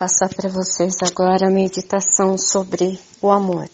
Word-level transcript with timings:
passar 0.00 0.30
para 0.34 0.48
vocês 0.48 1.02
agora 1.02 1.48
a 1.48 1.50
meditação 1.50 2.38
sobre 2.38 2.98
o 3.20 3.30
amor. 3.30 3.68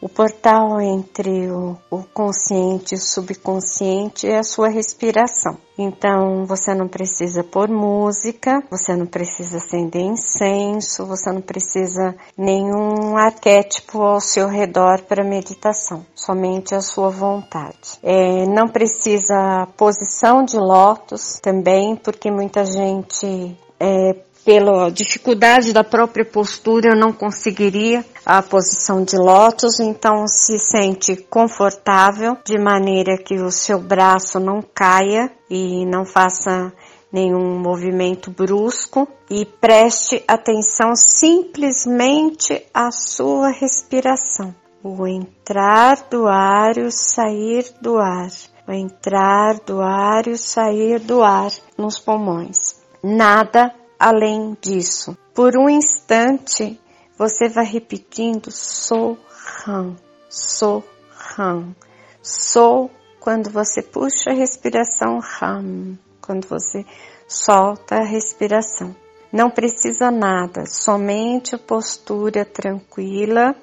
O 0.00 0.08
portal 0.08 0.80
entre 0.80 1.50
o, 1.50 1.76
consciente 2.14 2.94
e 2.94 2.98
o 2.98 3.00
subconsciente 3.00 4.28
é 4.28 4.38
a 4.38 4.44
sua 4.44 4.68
respiração. 4.68 5.58
Então 5.76 6.44
você 6.44 6.72
não 6.74 6.86
precisa 6.88 7.42
pôr 7.42 7.68
música, 7.68 8.62
você 8.70 8.94
não 8.94 9.06
precisa 9.06 9.58
acender 9.58 10.02
incenso, 10.02 11.04
você 11.04 11.32
não 11.32 11.40
precisa 11.40 12.14
nenhum 12.36 13.16
arquétipo 13.16 14.00
ao 14.02 14.20
seu 14.20 14.48
redor 14.48 15.02
para 15.02 15.24
meditação, 15.24 16.06
somente 16.14 16.74
a 16.74 16.80
sua 16.80 17.10
vontade. 17.10 17.98
É, 18.02 18.46
não 18.46 18.68
precisa 18.68 19.66
posição 19.76 20.44
de 20.44 20.58
lótus 20.58 21.40
também, 21.40 21.96
porque 21.96 22.30
muita 22.30 22.64
gente 22.64 23.56
é, 23.80 24.14
pela 24.48 24.90
dificuldade 24.90 25.74
da 25.74 25.84
própria 25.84 26.24
postura, 26.24 26.88
eu 26.88 26.96
não 26.96 27.12
conseguiria 27.12 28.02
a 28.24 28.40
posição 28.40 29.04
de 29.04 29.14
lótus, 29.14 29.78
então 29.78 30.26
se 30.26 30.58
sente 30.58 31.14
confortável 31.28 32.34
de 32.46 32.56
maneira 32.56 33.18
que 33.18 33.34
o 33.34 33.50
seu 33.50 33.78
braço 33.78 34.40
não 34.40 34.62
caia 34.62 35.30
e 35.50 35.84
não 35.84 36.06
faça 36.06 36.72
nenhum 37.12 37.58
movimento 37.58 38.30
brusco 38.30 39.06
e 39.30 39.44
preste 39.44 40.24
atenção 40.26 40.96
simplesmente 40.96 42.64
à 42.72 42.90
sua 42.90 43.50
respiração. 43.50 44.54
O 44.82 45.06
entrar 45.06 46.06
do 46.10 46.26
ar 46.26 46.78
e 46.78 46.84
o 46.84 46.90
sair 46.90 47.66
do 47.82 47.98
ar. 47.98 48.30
O 48.66 48.72
entrar 48.72 49.60
do 49.66 49.82
ar 49.82 50.26
e 50.26 50.30
o 50.30 50.38
sair 50.38 51.00
do 51.00 51.22
ar 51.22 51.50
nos 51.76 51.98
pulmões. 51.98 52.78
Nada 53.04 53.74
além 53.98 54.56
disso. 54.60 55.16
Por 55.34 55.56
um 55.56 55.68
instante, 55.68 56.80
você 57.16 57.48
vai 57.48 57.64
repetindo 57.64 58.50
sou 58.50 59.18
ram, 59.64 59.96
sou 60.28 60.84
ram, 61.10 61.74
sou 62.22 62.90
quando 63.18 63.50
você 63.50 63.82
puxa 63.82 64.30
a 64.30 64.34
respiração 64.34 65.18
ram, 65.20 65.98
quando 66.20 66.46
você 66.46 66.86
solta 67.26 67.96
a 67.96 68.04
respiração. 68.04 68.94
Não 69.32 69.50
precisa 69.50 70.10
nada, 70.10 70.64
somente 70.64 71.58
postura 71.58 72.44
tranquila, 72.44 73.54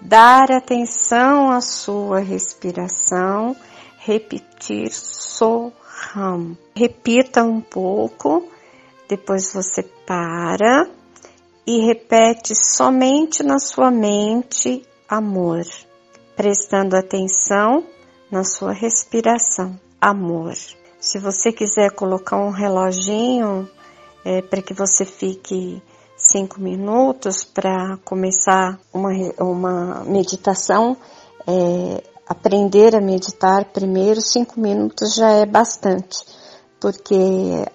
dar 0.00 0.50
atenção 0.50 1.50
à 1.50 1.60
sua 1.60 2.18
respiração, 2.18 3.54
repetir 3.98 4.92
sou 4.92 5.72
ram. 5.84 6.56
Repita 6.74 7.44
um 7.44 7.60
pouco 7.60 8.48
depois 9.08 9.52
você 9.52 9.82
para 9.82 10.86
e 11.66 11.86
repete 11.86 12.54
somente 12.54 13.42
na 13.42 13.58
sua 13.58 13.90
mente 13.90 14.82
amor, 15.08 15.64
prestando 16.36 16.96
atenção 16.96 17.84
na 18.30 18.44
sua 18.44 18.72
respiração. 18.72 19.78
Amor. 20.00 20.54
Se 21.00 21.18
você 21.18 21.50
quiser 21.50 21.90
colocar 21.92 22.36
um 22.36 22.50
reloginho 22.50 23.68
é, 24.24 24.42
para 24.42 24.60
que 24.62 24.74
você 24.74 25.04
fique 25.04 25.82
cinco 26.16 26.60
minutos 26.60 27.44
para 27.44 27.96
começar 28.04 28.78
uma, 28.92 29.10
uma 29.38 30.04
meditação, 30.04 30.96
é, 31.46 32.02
aprender 32.26 32.94
a 32.94 33.00
meditar 33.00 33.64
primeiro, 33.66 34.20
cinco 34.20 34.60
minutos 34.60 35.14
já 35.14 35.30
é 35.30 35.46
bastante 35.46 36.37
porque 36.80 37.14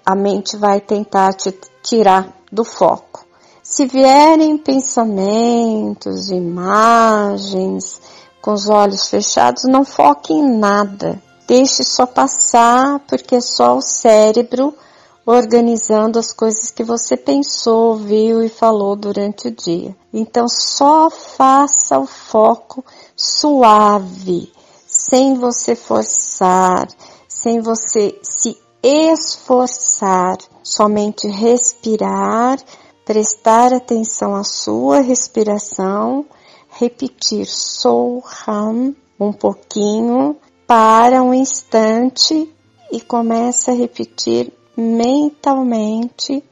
a 0.04 0.14
mente 0.14 0.56
vai 0.56 0.80
tentar 0.80 1.32
te 1.34 1.54
tirar 1.82 2.28
do 2.50 2.64
foco. 2.64 3.24
Se 3.62 3.86
vierem 3.86 4.58
pensamentos, 4.58 6.30
imagens, 6.30 8.00
com 8.40 8.52
os 8.52 8.68
olhos 8.68 9.08
fechados, 9.08 9.64
não 9.64 9.84
foque 9.84 10.32
em 10.32 10.58
nada. 10.58 11.22
Deixe 11.46 11.82
só 11.82 12.06
passar, 12.06 13.00
porque 13.08 13.36
é 13.36 13.40
só 13.40 13.76
o 13.76 13.82
cérebro 13.82 14.74
organizando 15.26 16.18
as 16.18 16.32
coisas 16.32 16.70
que 16.70 16.84
você 16.84 17.16
pensou, 17.16 17.96
viu 17.96 18.42
e 18.42 18.48
falou 18.48 18.94
durante 18.94 19.48
o 19.48 19.50
dia. 19.50 19.96
Então 20.12 20.46
só 20.48 21.08
faça 21.08 21.98
o 21.98 22.06
foco 22.06 22.84
suave, 23.16 24.52
sem 24.86 25.34
você 25.34 25.74
forçar, 25.74 26.86
sem 27.26 27.60
você 27.60 28.18
se 28.22 28.56
esforçar, 28.84 30.36
somente 30.62 31.26
respirar, 31.26 32.58
prestar 33.02 33.72
atenção 33.72 34.34
à 34.34 34.44
sua 34.44 35.00
respiração, 35.00 36.26
repetir 36.68 37.46
sou 37.46 38.18
ram 38.18 38.94
um 39.18 39.32
pouquinho, 39.32 40.36
para 40.66 41.22
um 41.22 41.32
instante 41.32 42.52
e 42.92 43.00
começa 43.00 43.70
a 43.70 43.74
repetir 43.74 44.52
mentalmente 44.76 46.44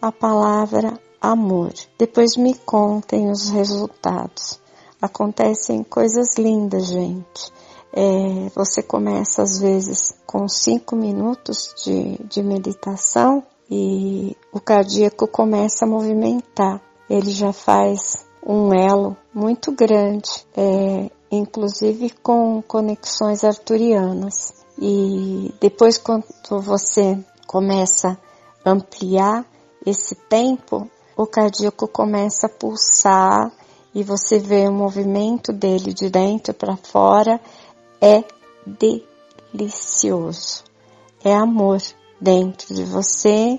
a 0.00 0.10
palavra 0.10 0.98
amor. 1.20 1.72
Depois 1.98 2.36
me 2.36 2.54
contem 2.54 3.30
os 3.30 3.50
resultados. 3.50 4.60
Acontecem 5.00 5.82
coisas 5.82 6.36
lindas, 6.38 6.86
gente. 6.86 7.53
É, 7.96 8.50
você 8.56 8.82
começa 8.82 9.42
às 9.42 9.60
vezes 9.60 10.16
com 10.26 10.48
cinco 10.48 10.96
minutos 10.96 11.72
de, 11.84 12.18
de 12.24 12.42
meditação 12.42 13.40
e 13.70 14.36
o 14.52 14.58
cardíaco 14.58 15.28
começa 15.28 15.84
a 15.84 15.88
movimentar. 15.88 16.82
Ele 17.08 17.30
já 17.30 17.52
faz 17.52 18.26
um 18.44 18.74
elo 18.74 19.16
muito 19.32 19.70
grande, 19.70 20.28
é, 20.56 21.08
inclusive 21.30 22.10
com 22.22 22.60
conexões 22.62 23.44
arturianas. 23.44 24.52
E 24.76 25.54
depois, 25.60 25.96
quando 25.96 26.24
você 26.60 27.16
começa 27.46 28.18
a 28.64 28.70
ampliar 28.72 29.46
esse 29.86 30.16
tempo, 30.28 30.90
o 31.16 31.26
cardíaco 31.28 31.86
começa 31.86 32.48
a 32.48 32.50
pulsar 32.50 33.52
e 33.94 34.02
você 34.02 34.40
vê 34.40 34.66
o 34.66 34.72
movimento 34.72 35.52
dele 35.52 35.94
de 35.94 36.10
dentro 36.10 36.52
para 36.52 36.76
fora 36.76 37.40
é 38.04 38.22
delicioso. 39.54 40.62
É 41.24 41.32
amor 41.34 41.80
dentro 42.20 42.74
de 42.74 42.84
você, 42.84 43.58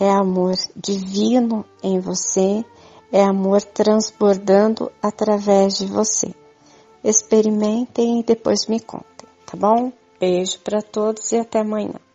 é 0.00 0.10
amor 0.10 0.56
divino 0.74 1.64
em 1.80 2.00
você, 2.00 2.64
é 3.12 3.22
amor 3.22 3.62
transbordando 3.62 4.90
através 5.00 5.78
de 5.78 5.86
você. 5.86 6.34
Experimentem 7.04 8.18
e 8.18 8.24
depois 8.24 8.66
me 8.66 8.80
contem, 8.80 9.28
tá 9.46 9.56
bom? 9.56 9.92
Beijo 10.18 10.58
para 10.64 10.82
todos 10.82 11.30
e 11.30 11.38
até 11.38 11.60
amanhã. 11.60 12.05